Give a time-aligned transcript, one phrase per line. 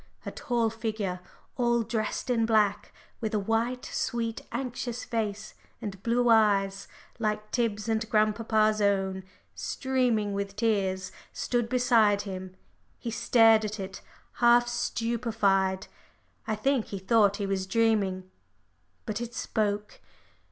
[0.25, 1.19] A tall figure,
[1.57, 6.87] all dressed in black, with a white, sweet, anxious face and blue eyes,
[7.19, 9.21] like Tib's and grandpapa's own,
[9.53, 12.55] streaming with tears, stood beside him.
[12.97, 14.01] He stared at it
[14.37, 15.85] half stupefied.
[16.47, 18.27] I think he thought he was dreaming.
[19.05, 20.01] But it spoke.